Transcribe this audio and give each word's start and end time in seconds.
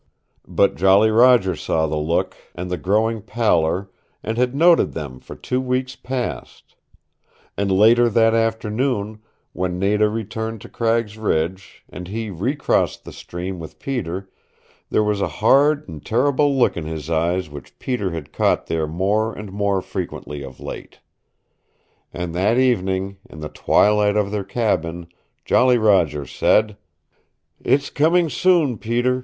But 0.47 0.73
Jolly 0.77 1.11
Roger 1.11 1.55
saw 1.55 1.85
the 1.85 1.95
look, 1.95 2.35
and 2.55 2.71
the 2.71 2.77
growing 2.77 3.21
pallor, 3.21 3.91
and 4.23 4.35
had 4.35 4.55
noted 4.55 4.93
them 4.93 5.19
for 5.19 5.35
two 5.35 5.61
weeks 5.61 5.95
past. 5.95 6.73
And 7.55 7.71
later 7.71 8.09
that 8.09 8.33
afternoon, 8.33 9.21
when 9.53 9.77
Nada 9.77 10.09
returned 10.09 10.59
to 10.61 10.69
Cragg's 10.69 11.19
Ridge, 11.19 11.83
and 11.87 12.07
he 12.07 12.31
re 12.31 12.55
crossed 12.55 13.05
the 13.05 13.13
stream 13.13 13.59
with 13.59 13.77
Peter, 13.77 14.27
there 14.89 15.03
was 15.03 15.21
a 15.21 15.27
hard 15.27 15.87
and 15.87 16.03
terrible 16.03 16.57
look 16.57 16.75
in 16.75 16.87
his 16.87 17.07
eyes 17.07 17.47
which 17.51 17.77
Peter 17.77 18.09
had 18.09 18.33
caught 18.33 18.65
there 18.65 18.87
more 18.87 19.31
and 19.31 19.51
more 19.51 19.83
frequently 19.83 20.41
of 20.43 20.59
late. 20.59 20.99
And 22.11 22.33
that 22.33 22.57
evening, 22.57 23.17
in 23.29 23.39
the 23.39 23.49
twilight 23.49 24.17
of 24.17 24.31
their 24.31 24.43
cabin, 24.45 25.09
Jolly 25.45 25.77
Roger 25.77 26.25
said, 26.25 26.75
"It's 27.63 27.91
coming 27.91 28.31
soon, 28.31 28.79
Peter. 28.79 29.19